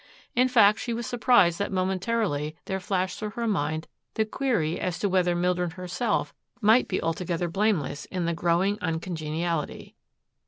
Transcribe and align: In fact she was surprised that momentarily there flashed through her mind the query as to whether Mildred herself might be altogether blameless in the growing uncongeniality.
In 0.35 0.47
fact 0.47 0.79
she 0.79 0.95
was 0.95 1.05
surprised 1.05 1.59
that 1.59 1.71
momentarily 1.71 2.55
there 2.65 2.79
flashed 2.79 3.19
through 3.19 3.33
her 3.37 3.47
mind 3.47 3.87
the 4.15 4.25
query 4.25 4.79
as 4.79 4.97
to 4.97 5.07
whether 5.07 5.35
Mildred 5.35 5.73
herself 5.73 6.33
might 6.59 6.87
be 6.87 6.99
altogether 6.99 7.47
blameless 7.47 8.05
in 8.05 8.25
the 8.25 8.33
growing 8.33 8.79
uncongeniality. 8.81 9.93